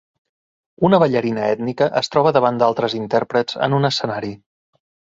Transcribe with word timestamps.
Una 0.87 0.99
ballarina 1.03 1.45
ètnica 1.57 1.91
es 2.03 2.11
troba 2.15 2.35
davant 2.41 2.59
d'altres 2.65 2.99
intèrprets 3.05 3.63
en 3.69 3.81
un 3.83 3.91
escenari. 3.93 4.35